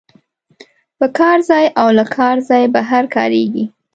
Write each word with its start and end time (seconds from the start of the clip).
په 0.97 1.07
کار 1.19 1.37
ځای 1.49 1.65
او 1.79 1.87
له 1.97 2.05
کار 2.17 2.35
ځای 2.49 2.63
بهر 2.75 3.03
کاریږي. 3.15 3.65